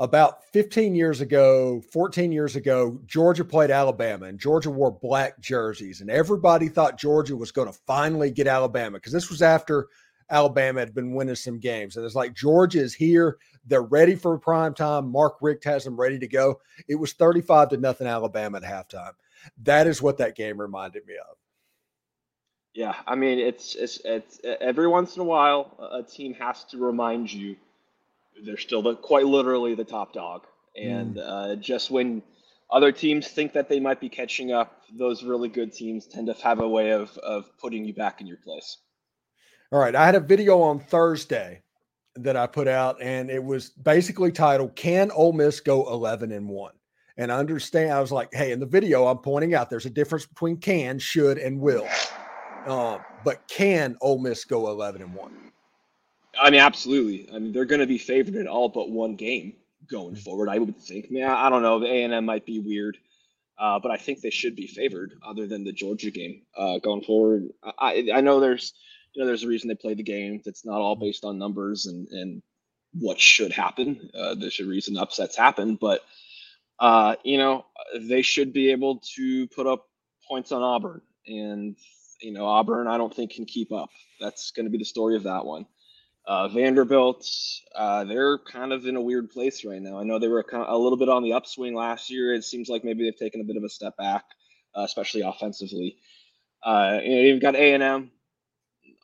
about 0.00 0.42
15 0.46 0.94
years 0.94 1.20
ago, 1.20 1.82
14 1.92 2.32
years 2.32 2.56
ago, 2.56 2.98
Georgia 3.04 3.44
played 3.44 3.70
Alabama 3.70 4.26
and 4.26 4.40
Georgia 4.40 4.70
wore 4.70 4.90
black 4.90 5.38
jerseys. 5.40 6.00
And 6.00 6.10
everybody 6.10 6.68
thought 6.68 6.98
Georgia 6.98 7.36
was 7.36 7.52
going 7.52 7.70
to 7.70 7.78
finally 7.86 8.30
get 8.30 8.46
Alabama 8.46 8.96
because 8.96 9.12
this 9.12 9.28
was 9.28 9.42
after 9.42 9.88
Alabama 10.30 10.80
had 10.80 10.94
been 10.94 11.12
winning 11.12 11.34
some 11.34 11.58
games. 11.58 11.96
And 11.96 12.06
it's 12.06 12.14
like 12.14 12.34
Georgia 12.34 12.80
is 12.80 12.94
here. 12.94 13.36
They're 13.66 13.82
ready 13.82 14.16
for 14.16 14.38
prime 14.38 14.72
time. 14.72 15.12
Mark 15.12 15.36
Richt 15.42 15.64
has 15.64 15.84
them 15.84 16.00
ready 16.00 16.18
to 16.18 16.26
go. 16.26 16.60
It 16.88 16.94
was 16.94 17.12
35 17.12 17.68
to 17.68 17.76
nothing 17.76 18.06
Alabama 18.06 18.56
at 18.56 18.62
halftime. 18.62 19.12
That 19.62 19.86
is 19.86 20.00
what 20.00 20.16
that 20.16 20.34
game 20.34 20.58
reminded 20.58 21.06
me 21.06 21.14
of. 21.14 21.36
Yeah, 22.72 22.94
I 23.06 23.16
mean, 23.16 23.38
it's 23.40 23.74
it's 23.74 24.00
it's 24.04 24.40
every 24.44 24.86
once 24.86 25.16
in 25.16 25.22
a 25.22 25.24
while 25.24 25.76
a 25.92 26.04
team 26.04 26.34
has 26.34 26.62
to 26.66 26.78
remind 26.78 27.32
you 27.32 27.56
they're 28.44 28.56
still 28.56 28.82
the, 28.82 28.96
quite 28.96 29.26
literally 29.26 29.74
the 29.74 29.84
top 29.84 30.12
dog. 30.12 30.46
And 30.76 31.16
mm. 31.16 31.22
uh, 31.24 31.56
just 31.56 31.90
when 31.90 32.22
other 32.70 32.92
teams 32.92 33.28
think 33.28 33.52
that 33.52 33.68
they 33.68 33.80
might 33.80 34.00
be 34.00 34.08
catching 34.08 34.52
up, 34.52 34.82
those 34.96 35.22
really 35.22 35.48
good 35.48 35.72
teams 35.72 36.06
tend 36.06 36.26
to 36.28 36.34
have 36.42 36.60
a 36.60 36.68
way 36.68 36.92
of 36.92 37.16
of 37.18 37.56
putting 37.58 37.84
you 37.84 37.94
back 37.94 38.20
in 38.20 38.26
your 38.26 38.36
place. 38.38 38.78
All 39.72 39.78
right, 39.78 39.94
I 39.94 40.04
had 40.04 40.14
a 40.14 40.20
video 40.20 40.60
on 40.60 40.80
Thursday 40.80 41.62
that 42.16 42.36
I 42.36 42.46
put 42.46 42.66
out, 42.68 43.00
and 43.00 43.30
it 43.30 43.42
was 43.42 43.70
basically 43.70 44.32
titled 44.32 44.76
"Can 44.76 45.10
Ole 45.12 45.32
Miss 45.32 45.60
Go 45.60 45.88
11 45.92 46.32
and 46.32 46.48
One?" 46.48 46.72
And 47.16 47.30
I 47.30 47.38
understand, 47.38 47.92
I 47.92 48.00
was 48.00 48.12
like, 48.12 48.32
"Hey, 48.32 48.52
in 48.52 48.60
the 48.60 48.66
video, 48.66 49.06
I'm 49.06 49.18
pointing 49.18 49.54
out 49.54 49.70
there's 49.70 49.86
a 49.86 49.90
difference 49.90 50.26
between 50.26 50.56
can, 50.56 50.98
should, 50.98 51.38
and 51.38 51.60
will." 51.60 51.86
Uh, 52.66 52.98
but 53.24 53.46
can 53.48 53.96
Ole 54.00 54.18
Miss 54.18 54.44
go 54.44 54.68
11 54.68 55.02
and 55.02 55.14
one? 55.14 55.49
I 56.40 56.50
mean, 56.50 56.60
absolutely. 56.60 57.28
I 57.34 57.38
mean, 57.38 57.52
they're 57.52 57.66
going 57.66 57.80
to 57.80 57.86
be 57.86 57.98
favored 57.98 58.34
in 58.34 58.48
all 58.48 58.68
but 58.68 58.90
one 58.90 59.14
game 59.14 59.54
going 59.90 60.14
mm-hmm. 60.14 60.22
forward. 60.22 60.48
I 60.48 60.58
would 60.58 60.76
think. 60.78 61.06
I 61.10 61.12
mean, 61.12 61.24
I, 61.24 61.50
don't 61.50 61.62
know. 61.62 61.80
The 61.80 61.86
A 61.86 62.04
and 62.04 62.14
M 62.14 62.24
might 62.24 62.46
be 62.46 62.60
weird, 62.60 62.96
uh, 63.58 63.78
but 63.78 63.90
I 63.90 63.96
think 63.96 64.20
they 64.20 64.30
should 64.30 64.56
be 64.56 64.66
favored, 64.66 65.12
other 65.26 65.46
than 65.46 65.64
the 65.64 65.72
Georgia 65.72 66.10
game 66.10 66.42
uh, 66.56 66.78
going 66.78 67.02
forward. 67.02 67.50
I, 67.78 68.08
I 68.14 68.20
know 68.22 68.40
there's 68.40 68.72
you 69.12 69.20
know 69.20 69.26
there's 69.26 69.42
a 69.42 69.48
reason 69.48 69.68
they 69.68 69.74
play 69.74 69.94
the 69.94 70.02
game. 70.02 70.40
It's 70.46 70.64
not 70.64 70.80
all 70.80 70.96
based 70.96 71.24
on 71.24 71.38
numbers 71.38 71.86
and 71.86 72.08
and 72.08 72.42
what 72.92 73.20
should 73.20 73.52
happen. 73.52 74.10
Uh, 74.14 74.34
there's 74.34 74.60
a 74.60 74.64
reason 74.64 74.96
upsets 74.96 75.36
happen, 75.36 75.76
but 75.76 76.00
uh, 76.78 77.16
you 77.22 77.38
know 77.38 77.66
they 78.00 78.22
should 78.22 78.52
be 78.52 78.70
able 78.70 79.02
to 79.14 79.46
put 79.48 79.66
up 79.66 79.88
points 80.26 80.52
on 80.52 80.62
Auburn, 80.62 81.02
and 81.26 81.76
you 82.20 82.32
know 82.32 82.46
Auburn 82.46 82.86
I 82.86 82.96
don't 82.96 83.14
think 83.14 83.32
can 83.32 83.44
keep 83.44 83.72
up. 83.72 83.90
That's 84.20 84.52
going 84.52 84.66
to 84.66 84.70
be 84.70 84.78
the 84.78 84.84
story 84.84 85.16
of 85.16 85.24
that 85.24 85.44
one. 85.44 85.66
Uh, 86.26 86.48
Vanderbilt, 86.48 87.26
uh, 87.74 88.04
they're 88.04 88.38
kind 88.38 88.72
of 88.72 88.86
in 88.86 88.96
a 88.96 89.00
weird 89.00 89.30
place 89.30 89.64
right 89.64 89.80
now. 89.80 89.98
I 89.98 90.04
know 90.04 90.18
they 90.18 90.28
were 90.28 90.44
of 90.52 90.68
a 90.68 90.76
little 90.76 90.98
bit 90.98 91.08
on 91.08 91.22
the 91.22 91.32
upswing 91.32 91.74
last 91.74 92.10
year. 92.10 92.34
It 92.34 92.44
seems 92.44 92.68
like 92.68 92.84
maybe 92.84 93.04
they've 93.04 93.16
taken 93.16 93.40
a 93.40 93.44
bit 93.44 93.56
of 93.56 93.64
a 93.64 93.68
step 93.68 93.96
back, 93.96 94.24
uh, 94.76 94.82
especially 94.82 95.22
offensively. 95.22 95.96
Uh, 96.62 97.00
you 97.02 97.10
know, 97.10 97.22
you've 97.22 97.42
got 97.42 97.56
A 97.56 97.72
and 97.74 97.82
M. 97.82 98.10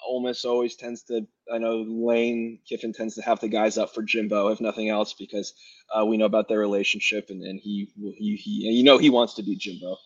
Ole 0.07 0.21
Miss 0.23 0.45
always 0.45 0.77
tends 0.77 1.03
to. 1.05 1.27
I 1.53 1.59
know 1.59 1.83
Lane 1.89 2.61
Kiffin 2.69 2.93
tends 2.93 3.15
to 3.17 3.23
have 3.23 3.41
the 3.41 3.49
guys 3.49 3.79
up 3.79 3.95
for 3.95 4.03
Jimbo, 4.03 4.49
if 4.49 4.61
nothing 4.61 4.89
else, 4.89 5.15
because 5.15 5.55
uh, 5.97 6.05
we 6.05 6.17
know 6.17 6.27
about 6.27 6.49
their 6.49 6.59
relationship, 6.59 7.31
and, 7.31 7.43
and 7.43 7.59
he, 7.61 7.89
he 7.97 8.37
he 8.37 8.51
you 8.71 8.85
know 8.85 8.99
he 8.99 9.11
wants 9.11 9.35
to 9.35 9.43
beat 9.43 9.59
Jimbo. 9.59 9.97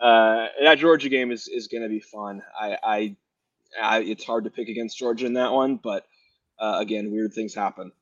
Uh, 0.00 0.48
that 0.62 0.78
Georgia 0.78 1.08
game 1.08 1.30
is 1.30 1.48
is 1.48 1.68
going 1.68 1.82
to 1.82 1.88
be 1.88 2.00
fun. 2.00 2.42
I, 2.58 2.78
I, 2.82 3.16
I, 3.80 3.98
it's 4.00 4.24
hard 4.24 4.44
to 4.44 4.50
pick 4.50 4.68
against 4.68 4.98
Georgia 4.98 5.26
in 5.26 5.34
that 5.34 5.52
one, 5.52 5.76
but 5.76 6.04
uh, 6.62 6.78
again, 6.78 7.10
weird 7.10 7.34
things 7.34 7.54
happen. 7.54 7.92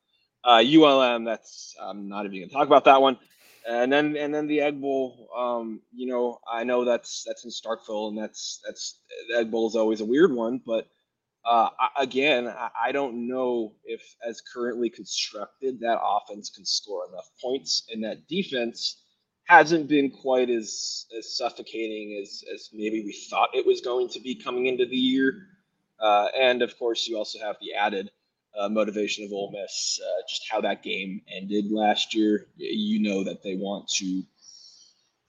Uh, 0.45 0.62
ULM, 0.64 1.25
that's 1.25 1.75
I'm 1.83 2.09
not 2.09 2.26
even 2.26 2.49
to 2.49 2.55
talk 2.55 2.67
about 2.67 2.85
that 2.85 3.02
one. 3.02 3.19
And 3.69 3.93
then 3.93 4.17
and 4.17 4.33
then 4.33 4.47
the 4.47 4.61
Egg 4.61 4.81
Bowl. 4.81 5.29
Um, 5.37 5.81
you 5.93 6.07
know, 6.07 6.40
I 6.50 6.64
know 6.64 6.85
that's 6.85 7.25
that's 7.26 7.45
in 7.45 7.50
Starkville, 7.50 8.09
and 8.09 8.19
that's 8.19 8.61
that's 8.64 8.99
the 9.29 9.38
Egg 9.38 9.50
Bowl 9.50 9.69
is 9.69 9.76
always 9.76 10.00
a 10.00 10.05
weird 10.05 10.33
one, 10.33 10.61
but 10.64 10.88
uh, 11.45 11.69
again, 11.99 12.49
I, 12.49 12.71
I 12.87 12.93
don't 12.93 13.26
know 13.26 13.73
if, 13.85 14.02
as 14.26 14.40
currently 14.40 14.90
constructed, 14.90 15.81
that 15.81 15.99
offense 16.02 16.50
can 16.50 16.67
score 16.67 17.07
enough 17.09 17.31
points, 17.40 17.85
and 17.90 18.05
that 18.05 18.29
defense 18.29 19.02
hasn't 19.45 19.88
been 19.88 20.11
quite 20.11 20.50
as 20.50 21.07
as 21.17 21.37
suffocating 21.37 22.21
as 22.23 22.45
as 22.55 22.71
maybe 22.73 23.02
we 23.02 23.12
thought 23.12 23.55
it 23.55 23.67
was 23.67 23.81
going 23.81 24.09
to 24.09 24.21
be 24.21 24.35
coming 24.35 24.67
into 24.67 24.87
the 24.87 24.97
year. 24.97 25.47
Uh, 25.99 26.29
and 26.38 26.62
of 26.62 26.79
course, 26.79 27.07
you 27.09 27.17
also 27.17 27.38
have 27.40 27.57
the 27.61 27.75
added 27.75 28.11
uh, 28.59 28.69
motivation 28.69 29.25
of 29.25 29.33
Ole 29.33 29.52
Miss, 29.52 30.00
uh, 30.02 30.23
just 30.28 30.42
how 30.50 30.61
that 30.61 30.83
game 30.83 31.23
ended 31.30 31.71
last 31.71 32.14
year. 32.14 32.47
You 32.57 33.00
know 33.00 33.25
that 33.25 33.42
they 33.42 33.57
want 33.57 33.88
to 33.99 34.23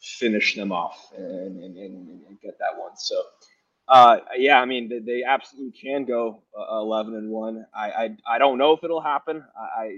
finish 0.01 0.56
them 0.56 0.72
off 0.72 1.12
and, 1.16 1.63
and, 1.63 1.78
and, 1.78 2.25
and 2.28 2.42
get 2.42 2.58
that 2.60 2.78
one. 2.78 2.92
So, 2.98 3.22
uh, 3.88 4.18
yeah, 4.36 4.60
I 4.60 4.66
mean, 4.66 4.90
they, 4.90 5.00
they 5.00 5.24
absolutely 5.24 5.74
can 5.80 6.06
go 6.06 6.42
uh, 6.58 6.78
11 6.80 7.16
and 7.16 7.30
one. 7.30 7.66
I, 7.75 7.92
I, 7.92 8.18
I 8.36 8.38
don't 8.40 8.58
know 8.58 8.74
if 8.74 8.84
it'll 8.84 9.01
happen. 9.01 9.44
I, 9.56 9.84
I, 9.84 9.98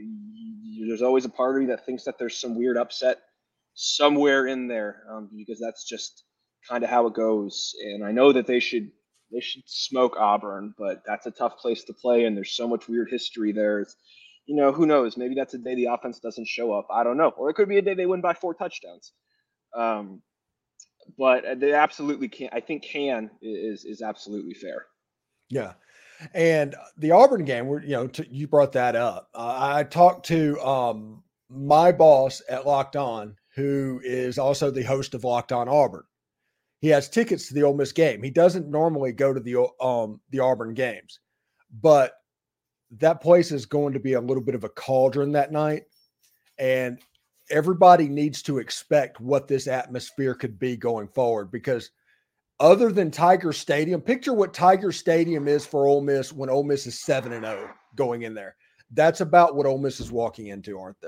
there's 0.87 1.01
always 1.01 1.25
a 1.25 1.29
part 1.29 1.55
of 1.55 1.61
me 1.61 1.67
that 1.67 1.85
thinks 1.85 2.03
that 2.03 2.17
there's 2.17 2.37
some 2.37 2.55
weird 2.55 2.77
upset 2.77 3.19
somewhere 3.75 4.47
in 4.47 4.67
there 4.67 5.03
um, 5.09 5.29
because 5.35 5.59
that's 5.59 5.83
just 5.87 6.23
kind 6.67 6.83
of 6.83 6.89
how 6.89 7.07
it 7.07 7.13
goes. 7.13 7.75
And 7.83 8.03
I 8.03 8.11
know 8.11 8.31
that 8.33 8.47
they 8.47 8.59
should 8.59 8.91
they 9.33 9.39
should 9.39 9.63
smoke 9.65 10.15
Auburn, 10.17 10.73
but 10.77 11.01
that's 11.05 11.25
a 11.25 11.31
tough 11.31 11.57
place 11.57 11.83
to 11.85 11.93
play, 11.93 12.25
and 12.25 12.37
there's 12.37 12.51
so 12.51 12.67
much 12.67 12.87
weird 12.87 13.09
history 13.09 13.51
there. 13.51 13.79
It's, 13.79 13.95
you 14.45 14.55
know, 14.55 14.71
who 14.71 14.85
knows? 14.85 15.17
Maybe 15.17 15.35
that's 15.35 15.53
a 15.53 15.57
day 15.57 15.75
the 15.75 15.85
offense 15.85 16.19
doesn't 16.19 16.47
show 16.47 16.71
up. 16.71 16.87
I 16.91 17.03
don't 17.03 17.17
know, 17.17 17.29
or 17.29 17.49
it 17.49 17.55
could 17.55 17.69
be 17.69 17.77
a 17.77 17.81
day 17.81 17.95
they 17.95 18.05
win 18.05 18.21
by 18.21 18.33
four 18.33 18.53
touchdowns. 18.53 19.13
Um, 19.75 20.21
but 21.17 21.59
they 21.59 21.73
absolutely 21.73 22.29
can. 22.29 22.49
I 22.53 22.59
think 22.59 22.83
can 22.83 23.31
is 23.41 23.85
is 23.85 24.01
absolutely 24.01 24.53
fair. 24.53 24.85
Yeah. 25.49 25.73
And 26.33 26.75
the 26.97 27.11
Auburn 27.11 27.43
game, 27.43 27.67
where 27.67 27.81
you 27.81 27.89
know, 27.89 28.07
t- 28.07 28.27
you 28.29 28.47
brought 28.47 28.73
that 28.73 28.95
up. 28.95 29.29
Uh, 29.33 29.57
I 29.75 29.83
talked 29.83 30.27
to 30.27 30.59
um, 30.61 31.23
my 31.49 31.91
boss 31.91 32.41
at 32.49 32.65
Locked 32.65 32.95
On, 32.95 33.35
who 33.55 33.99
is 34.03 34.37
also 34.37 34.71
the 34.71 34.83
host 34.83 35.13
of 35.13 35.23
Locked 35.23 35.51
On 35.51 35.67
Auburn. 35.67 36.03
He 36.83 36.89
has 36.89 37.07
tickets 37.07 37.47
to 37.47 37.53
the 37.53 37.63
Ole 37.63 37.75
Miss 37.75 37.93
game. 37.93 38.21
He 38.21 38.29
doesn't 38.29 38.67
normally 38.67 39.13
go 39.13 39.33
to 39.33 39.39
the 39.39 39.69
um 39.79 40.19
the 40.31 40.39
Auburn 40.39 40.73
games, 40.73 41.21
but 41.81 42.11
that 42.99 43.21
place 43.21 43.53
is 43.53 43.65
going 43.65 43.93
to 43.93 44.01
be 44.01 44.13
a 44.13 44.21
little 44.21 44.43
bit 44.43 44.53
of 44.53 44.65
a 44.65 44.69
cauldron 44.69 45.31
that 45.31 45.53
night, 45.53 45.83
and 46.57 46.99
everybody 47.49 48.09
needs 48.09 48.41
to 48.41 48.57
expect 48.57 49.21
what 49.21 49.47
this 49.47 49.67
atmosphere 49.67 50.35
could 50.35 50.59
be 50.59 50.75
going 50.75 51.07
forward 51.07 51.51
because 51.51 51.89
other 52.59 52.91
than 52.91 53.09
Tiger 53.09 53.53
Stadium, 53.53 54.01
picture 54.01 54.33
what 54.33 54.53
Tiger 54.53 54.91
Stadium 54.91 55.47
is 55.47 55.65
for 55.65 55.87
Ole 55.87 56.01
Miss 56.01 56.33
when 56.33 56.49
Ole 56.49 56.65
Miss 56.65 56.85
is 56.85 56.99
7 56.99 57.31
and 57.31 57.45
0 57.45 57.69
going 57.95 58.23
in 58.23 58.33
there. 58.33 58.57
That's 58.91 59.21
about 59.21 59.55
what 59.55 59.65
Ole 59.65 59.77
Miss 59.77 60.01
is 60.01 60.11
walking 60.11 60.47
into, 60.47 60.77
aren't 60.77 60.99
they? 60.99 61.07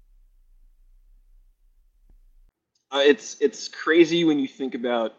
Uh, 2.91 3.01
it's 3.05 3.37
it's 3.39 3.67
crazy 3.67 4.23
when 4.23 4.37
you 4.37 4.47
think 4.47 4.75
about 4.75 5.13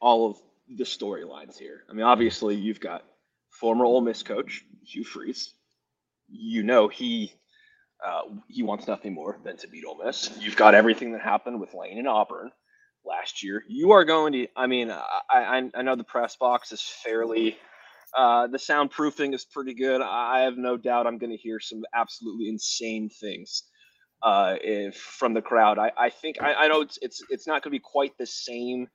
all 0.00 0.28
of 0.28 0.36
the 0.76 0.84
storylines 0.84 1.56
here. 1.56 1.84
I 1.88 1.92
mean, 1.92 2.04
obviously 2.04 2.56
you've 2.56 2.80
got 2.80 3.04
former 3.50 3.84
Ole 3.84 4.00
Miss 4.00 4.22
coach 4.22 4.64
Hugh 4.84 5.04
Freeze. 5.04 5.54
You 6.28 6.64
know 6.64 6.88
he 6.88 7.32
uh, 8.04 8.22
he 8.48 8.62
wants 8.62 8.88
nothing 8.88 9.14
more 9.14 9.38
than 9.44 9.56
to 9.58 9.68
beat 9.68 9.84
Ole 9.84 10.04
Miss. 10.04 10.36
You've 10.40 10.56
got 10.56 10.74
everything 10.74 11.12
that 11.12 11.22
happened 11.22 11.60
with 11.60 11.74
Lane 11.74 11.98
and 11.98 12.08
Auburn 12.08 12.50
last 13.04 13.42
year. 13.42 13.62
You 13.68 13.92
are 13.92 14.04
going 14.04 14.32
to. 14.32 14.48
I 14.56 14.66
mean, 14.66 14.90
I 14.90 15.00
I, 15.30 15.70
I 15.74 15.82
know 15.82 15.94
the 15.94 16.04
press 16.04 16.36
box 16.36 16.72
is 16.72 16.82
fairly. 16.82 17.56
Uh, 18.16 18.48
the 18.48 18.58
soundproofing 18.58 19.34
is 19.34 19.44
pretty 19.44 19.74
good. 19.74 20.00
I 20.00 20.40
have 20.40 20.56
no 20.56 20.76
doubt 20.76 21.06
I'm 21.06 21.18
going 21.18 21.32
to 21.32 21.36
hear 21.36 21.60
some 21.60 21.84
absolutely 21.94 22.48
insane 22.48 23.10
things 23.10 23.64
uh, 24.26 24.56
if, 24.60 24.96
from 24.96 25.34
the 25.34 25.40
crowd. 25.40 25.78
I, 25.78 25.92
I 25.96 26.10
think 26.10 26.42
I, 26.42 26.52
I 26.54 26.68
know 26.68 26.80
it's 26.80 26.98
it's 27.00 27.22
it's 27.30 27.46
not 27.46 27.62
going 27.62 27.70
to 27.70 27.78
be 27.78 27.78
quite 27.78 28.18
the 28.18 28.26
same. 28.26 28.88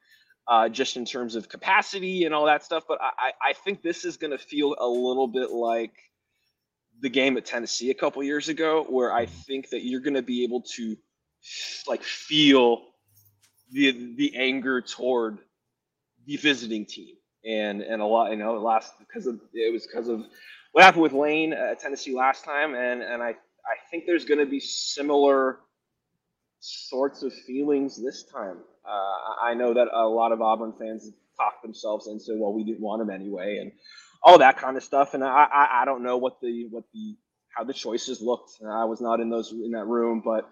Uh, 0.48 0.68
just 0.68 0.98
in 0.98 1.06
terms 1.06 1.36
of 1.36 1.48
capacity 1.48 2.26
and 2.26 2.34
all 2.34 2.48
that 2.48 2.64
stuff, 2.64 2.84
but 2.88 2.98
I, 3.00 3.32
I 3.50 3.54
think 3.54 3.84
this 3.84 4.04
is 4.04 4.18
going 4.18 4.32
to 4.32 4.40
feel 4.40 4.76
a 4.80 4.88
little 4.88 5.28
bit 5.28 5.52
like 5.52 5.94
the 7.00 7.10
game 7.10 7.38
at 7.38 7.46
Tennessee 7.46 7.92
a 7.92 7.94
couple 7.94 8.24
years 8.24 8.50
ago, 8.50 8.84
where 8.90 9.14
I 9.14 9.28
think 9.28 9.70
that 9.70 9.86
you're 9.86 10.02
going 10.02 10.16
to 10.16 10.24
be 10.24 10.44
able 10.44 10.62
to 10.76 10.98
like 11.88 12.02
feel 12.04 12.82
the 13.72 14.16
the 14.16 14.36
anger 14.36 14.82
toward 14.82 15.38
the 16.26 16.38
visiting 16.38 16.88
team, 16.88 17.16
and 17.46 17.82
and 17.82 18.02
a 18.02 18.06
lot, 18.06 18.32
you 18.32 18.38
know, 18.38 18.56
last 18.56 18.94
because 18.98 19.28
of 19.28 19.40
it 19.54 19.72
was 19.72 19.86
because 19.86 20.08
of 20.08 20.26
what 20.72 20.84
happened 20.84 21.04
with 21.04 21.14
Lane 21.14 21.54
at 21.54 21.80
Tennessee 21.80 22.16
last 22.16 22.44
time, 22.44 22.74
and 22.74 23.04
and 23.04 23.22
I 23.22 23.36
I 23.66 23.76
think 23.90 24.06
there's 24.06 24.26
going 24.26 24.40
to 24.40 24.46
be 24.46 24.60
similar 24.60 25.60
sorts 26.60 27.24
of 27.24 27.34
feelings 27.34 28.02
this 28.02 28.24
time. 28.24 28.58
Uh, 28.86 29.44
I 29.44 29.54
know 29.54 29.74
that 29.74 29.88
a 29.94 30.08
lot 30.08 30.32
of 30.32 30.42
Auburn 30.42 30.74
fans 30.78 31.12
talked 31.38 31.64
themselves 31.64 32.08
into, 32.08 32.40
well, 32.40 32.54
we 32.54 32.64
didn't 32.64 32.82
want 32.82 33.02
him 33.02 33.10
anyway, 33.10 33.58
and 33.58 33.72
all 34.24 34.40
that 34.40 34.58
kind 34.58 34.78
of 34.78 34.84
stuff. 34.84 35.14
And 35.14 35.24
I, 35.24 35.28
I, 35.28 35.82
I 35.82 35.86
don't 35.86 36.04
know 36.04 36.18
what 36.18 36.40
the 36.42 36.68
what 36.70 36.84
the 36.94 37.16
how 37.56 37.64
the 37.64 37.74
choices 37.74 38.22
looked. 38.22 38.52
I 38.66 38.86
was 38.86 39.02
not 39.02 39.20
in 39.20 39.30
those 39.30 39.52
in 39.52 39.72
that 39.72 39.86
room, 39.86 40.22
but 40.24 40.50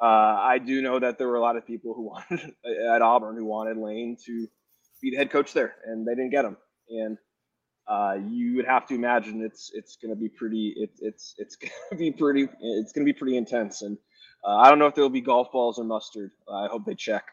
uh, 0.00 0.06
I 0.06 0.58
do 0.58 0.82
know 0.82 0.98
that 0.98 1.18
there 1.18 1.28
were 1.28 1.36
a 1.36 1.40
lot 1.40 1.56
of 1.56 1.66
people 1.66 1.94
who 1.94 2.02
wanted 2.30 2.54
at 2.92 3.02
Auburn 3.02 3.36
who 3.36 3.44
wanted 3.44 3.76
Lane 3.76 4.16
to 4.26 4.48
be 5.00 5.10
the 5.10 5.16
head 5.16 5.30
coach 5.30 5.52
there, 5.52 5.74
and 5.86 6.06
they 6.06 6.14
didn't 6.14 6.30
get 6.30 6.44
him. 6.44 6.56
And 6.90 7.18
uh, 7.88 8.16
you 8.28 8.56
would 8.56 8.66
have 8.66 8.86
to 8.86 8.94
imagine 8.94 9.42
it's 9.42 9.70
it's 9.74 9.96
going 9.96 10.14
to 10.14 10.20
be 10.20 10.28
pretty 10.28 10.74
it, 10.76 10.90
it's 11.00 11.34
it's 11.38 11.56
going 11.56 11.72
to 11.90 11.96
be 11.96 12.10
pretty 12.10 12.42
it's 12.60 12.92
going 12.92 13.06
to 13.06 13.12
be 13.12 13.18
pretty 13.18 13.36
intense 13.36 13.82
and 13.82 13.98
uh, 14.44 14.56
I 14.56 14.68
don't 14.68 14.78
know 14.78 14.86
if 14.86 14.94
there'll 14.94 15.10
be 15.10 15.20
golf 15.20 15.52
balls 15.52 15.78
or 15.78 15.84
mustard. 15.84 16.32
I 16.52 16.66
hope 16.66 16.84
they 16.84 16.94
check 16.94 17.24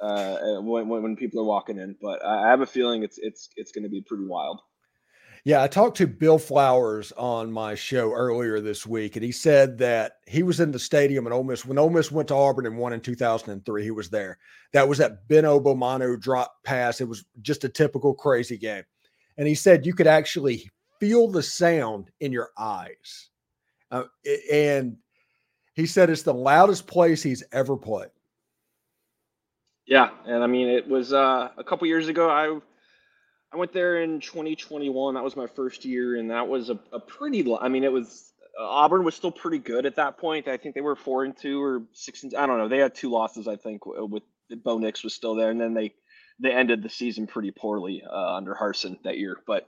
uh, 0.00 0.60
when, 0.60 0.88
when 0.88 1.16
people 1.16 1.40
are 1.40 1.44
walking 1.44 1.78
in, 1.78 1.96
but 2.00 2.24
I 2.24 2.48
have 2.48 2.60
a 2.60 2.66
feeling 2.66 3.02
it's 3.02 3.18
it's 3.18 3.50
it's 3.56 3.72
going 3.72 3.84
to 3.84 3.90
be 3.90 4.00
pretty 4.00 4.24
wild. 4.24 4.60
Yeah, 5.46 5.62
I 5.62 5.68
talked 5.68 5.98
to 5.98 6.06
Bill 6.06 6.38
Flowers 6.38 7.12
on 7.12 7.52
my 7.52 7.74
show 7.74 8.12
earlier 8.12 8.60
this 8.60 8.86
week, 8.86 9.16
and 9.16 9.24
he 9.24 9.30
said 9.30 9.76
that 9.76 10.12
he 10.26 10.42
was 10.42 10.58
in 10.58 10.72
the 10.72 10.78
stadium 10.78 11.26
in 11.26 11.34
Ole 11.34 11.44
Miss 11.44 11.66
when 11.66 11.76
Ole 11.76 11.90
Miss 11.90 12.10
went 12.10 12.28
to 12.28 12.34
Auburn 12.34 12.64
and 12.64 12.78
won 12.78 12.94
in 12.94 13.00
2003. 13.00 13.82
He 13.82 13.90
was 13.90 14.08
there. 14.08 14.38
That 14.72 14.88
was 14.88 14.96
that 14.98 15.28
Ben 15.28 15.44
Obomanu 15.44 16.18
drop 16.18 16.54
pass. 16.64 17.02
It 17.02 17.08
was 17.08 17.26
just 17.42 17.64
a 17.64 17.68
typical 17.68 18.14
crazy 18.14 18.56
game 18.56 18.84
and 19.36 19.48
he 19.48 19.54
said 19.54 19.86
you 19.86 19.94
could 19.94 20.06
actually 20.06 20.70
feel 21.00 21.28
the 21.28 21.42
sound 21.42 22.10
in 22.20 22.32
your 22.32 22.50
eyes. 22.56 23.30
Uh, 23.90 24.04
and 24.52 24.96
he 25.74 25.86
said 25.86 26.10
it's 26.10 26.22
the 26.22 26.34
loudest 26.34 26.86
place 26.86 27.22
he's 27.22 27.44
ever 27.52 27.76
played. 27.76 28.10
Yeah, 29.86 30.10
and 30.26 30.42
I 30.42 30.46
mean 30.46 30.68
it 30.68 30.88
was 30.88 31.12
uh, 31.12 31.50
a 31.58 31.64
couple 31.64 31.86
years 31.86 32.08
ago. 32.08 32.30
I 32.30 32.58
I 33.54 33.56
went 33.56 33.72
there 33.72 34.02
in 34.02 34.18
2021. 34.18 35.14
That 35.14 35.22
was 35.22 35.36
my 35.36 35.46
first 35.46 35.84
year, 35.84 36.16
and 36.16 36.30
that 36.30 36.48
was 36.48 36.70
a, 36.70 36.78
a 36.92 36.98
pretty. 36.98 37.46
I 37.60 37.68
mean, 37.68 37.84
it 37.84 37.92
was 37.92 38.32
uh, 38.58 38.64
Auburn 38.64 39.04
was 39.04 39.14
still 39.14 39.30
pretty 39.30 39.58
good 39.58 39.86
at 39.86 39.96
that 39.96 40.18
point. 40.18 40.48
I 40.48 40.56
think 40.56 40.74
they 40.74 40.80
were 40.80 40.96
four 40.96 41.24
and 41.24 41.36
two 41.36 41.62
or 41.62 41.82
six 41.92 42.24
and 42.24 42.34
I 42.34 42.46
don't 42.46 42.58
know. 42.58 42.68
They 42.68 42.78
had 42.78 42.94
two 42.94 43.10
losses, 43.10 43.46
I 43.46 43.56
think, 43.56 43.86
with 43.86 44.22
Bo 44.64 44.78
Nix 44.78 45.04
was 45.04 45.14
still 45.14 45.34
there, 45.34 45.50
and 45.50 45.60
then 45.60 45.72
they 45.72 45.94
they 46.40 46.52
ended 46.52 46.82
the 46.82 46.88
season 46.88 47.26
pretty 47.26 47.50
poorly 47.50 48.02
uh, 48.08 48.34
under 48.34 48.54
Harsin 48.54 48.98
that 49.04 49.18
year. 49.18 49.38
But 49.46 49.66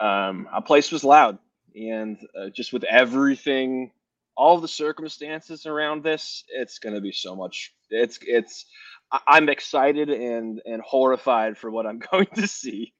um, 0.00 0.48
a 0.52 0.62
place 0.62 0.90
was 0.90 1.04
loud, 1.04 1.38
and 1.74 2.18
uh, 2.38 2.50
just 2.50 2.72
with 2.72 2.84
everything, 2.84 3.92
all 4.36 4.58
the 4.60 4.68
circumstances 4.68 5.66
around 5.66 6.02
this, 6.02 6.44
it's 6.48 6.78
going 6.78 6.94
to 6.94 7.00
be 7.00 7.12
so 7.12 7.36
much. 7.36 7.72
It's 7.90 8.18
it's. 8.22 8.66
I'm 9.28 9.48
excited 9.48 10.08
and 10.10 10.60
and 10.64 10.82
horrified 10.82 11.56
for 11.56 11.70
what 11.70 11.86
I'm 11.86 11.98
going 12.10 12.26
to 12.34 12.46
see 12.46 12.92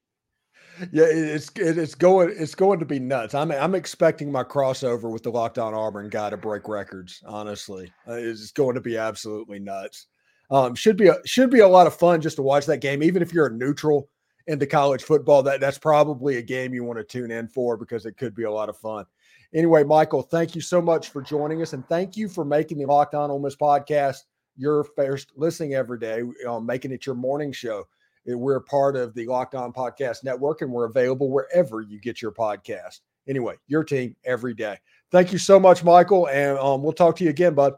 yeah, 0.91 1.05
it's 1.07 1.51
it's 1.55 1.95
going 1.95 2.33
it's 2.37 2.55
going 2.55 2.79
to 2.79 2.85
be 2.85 2.99
nuts. 2.99 3.33
I'm 3.33 3.51
I'm 3.51 3.75
expecting 3.75 4.31
my 4.31 4.43
crossover 4.43 5.11
with 5.11 5.23
the 5.23 5.31
Locked 5.31 5.57
On 5.57 5.73
Auburn 5.73 6.09
guy 6.09 6.29
to 6.29 6.37
break 6.37 6.67
records. 6.67 7.21
Honestly, 7.25 7.91
uh, 8.07 8.13
it's 8.13 8.51
going 8.51 8.75
to 8.75 8.81
be 8.81 8.97
absolutely 8.97 9.59
nuts. 9.59 10.07
Um, 10.51 10.75
should 10.75 10.97
be 10.97 11.07
a, 11.07 11.15
should 11.25 11.49
be 11.49 11.59
a 11.59 11.67
lot 11.67 11.87
of 11.87 11.95
fun 11.95 12.21
just 12.21 12.35
to 12.37 12.41
watch 12.41 12.65
that 12.67 12.81
game, 12.81 13.01
even 13.03 13.21
if 13.21 13.33
you're 13.33 13.47
a 13.47 13.53
neutral 13.53 14.09
into 14.47 14.65
college 14.67 15.03
football. 15.03 15.43
That 15.43 15.59
that's 15.59 15.77
probably 15.77 16.37
a 16.37 16.41
game 16.41 16.73
you 16.73 16.83
want 16.83 16.99
to 16.99 17.03
tune 17.03 17.31
in 17.31 17.47
for 17.47 17.77
because 17.77 18.05
it 18.05 18.17
could 18.17 18.35
be 18.35 18.43
a 18.43 18.51
lot 18.51 18.69
of 18.69 18.77
fun. 18.77 19.05
Anyway, 19.53 19.83
Michael, 19.83 20.21
thank 20.21 20.53
you 20.55 20.61
so 20.61 20.81
much 20.81 21.09
for 21.09 21.21
joining 21.21 21.61
us, 21.61 21.73
and 21.73 21.87
thank 21.87 22.17
you 22.17 22.27
for 22.27 22.45
making 22.45 22.77
the 22.77 22.85
Locked 22.85 23.15
On 23.15 23.31
Ole 23.31 23.39
Miss 23.39 23.55
podcast 23.55 24.19
your 24.57 24.83
first 24.83 25.31
listening 25.35 25.73
every 25.73 25.99
day, 25.99 26.21
um, 26.47 26.65
making 26.65 26.91
it 26.91 27.05
your 27.05 27.15
morning 27.15 27.51
show. 27.51 27.85
We're 28.25 28.59
part 28.61 28.95
of 28.95 29.13
the 29.13 29.25
Locked 29.27 29.53
On 29.53 29.71
Podcast 29.71 30.23
Network 30.23 30.61
and 30.61 30.71
we're 30.71 30.85
available 30.85 31.29
wherever 31.29 31.81
you 31.81 31.99
get 31.99 32.21
your 32.21 32.31
podcast. 32.31 33.01
Anyway, 33.27 33.55
your 33.67 33.83
team 33.83 34.15
every 34.25 34.53
day. 34.53 34.77
Thank 35.11 35.31
you 35.31 35.37
so 35.37 35.59
much, 35.59 35.83
Michael. 35.83 36.27
And 36.29 36.57
um, 36.57 36.81
we'll 36.81 36.93
talk 36.93 37.15
to 37.17 37.23
you 37.23 37.29
again, 37.29 37.53
bud. 37.53 37.73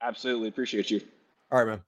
Absolutely. 0.00 0.48
Appreciate 0.48 0.90
you. 0.90 1.00
All 1.50 1.58
right, 1.58 1.68
man. 1.68 1.87